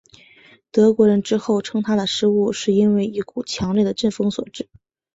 [0.71, 4.67] 德国人之后称他的失误是因为一股强烈的阵风所致。